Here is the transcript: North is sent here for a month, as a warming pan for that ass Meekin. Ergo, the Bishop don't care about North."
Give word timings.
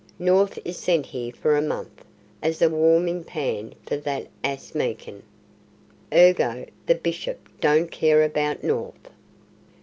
North 0.17 0.57
is 0.65 0.77
sent 0.79 1.05
here 1.05 1.31
for 1.31 1.55
a 1.55 1.61
month, 1.61 2.03
as 2.41 2.59
a 2.59 2.69
warming 2.71 3.23
pan 3.23 3.75
for 3.85 3.97
that 3.97 4.25
ass 4.43 4.73
Meekin. 4.73 5.21
Ergo, 6.11 6.65
the 6.87 6.95
Bishop 6.95 7.47
don't 7.59 7.91
care 7.91 8.23
about 8.23 8.63
North." 8.63 9.11